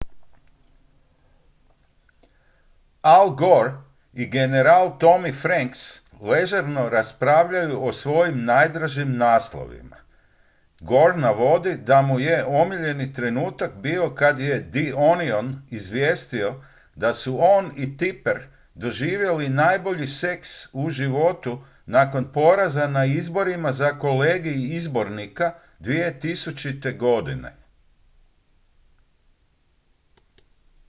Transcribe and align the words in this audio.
al 3.17 3.31
gore 3.35 3.71
i 4.13 4.25
general 4.33 4.97
tommy 4.99 5.31
franks 5.41 5.79
ležerno 6.21 6.89
raspravljaju 6.89 7.85
o 7.85 7.93
svojim 7.93 8.43
najdražim 8.45 9.17
naslovima 9.17 9.95
gore 10.81 11.17
navodi 11.17 11.75
da 11.85 12.01
mu 12.01 12.19
je 12.19 12.45
omiljeni 12.45 13.13
trenutak 13.13 13.73
bio 13.75 14.09
kad 14.15 14.39
je 14.39 14.71
the 14.71 14.93
onion 14.95 15.61
izvijestio 15.69 16.53
da 16.95 17.13
su 17.13 17.37
on 17.41 17.71
i 17.77 17.97
tipper 17.97 18.39
doživjeli 18.75 19.49
najbolji 19.49 20.07
seks 20.07 20.49
u 20.73 20.89
životu 20.89 21.61
nakon 21.85 22.31
poraza 22.33 22.87
na 22.87 23.05
izborima 23.05 23.71
za 23.71 23.99
kolegij 23.99 24.61
izbornika 24.77 25.53
2000. 25.79 26.97
godine 26.97 27.55